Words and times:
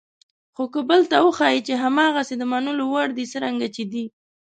خو 0.55 0.63
که 0.73 0.79
بل 0.89 1.01
ته 1.11 1.17
وښایئ 1.25 1.59
چې 1.67 1.73
هماغسې 1.83 2.35
د 2.37 2.43
منلو 2.51 2.85
وړ 2.93 3.07
دي 3.17 3.25
څرنګه 3.33 3.67
چې 3.75 3.83
دي. 3.91 4.05